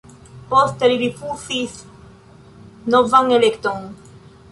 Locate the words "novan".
2.95-3.29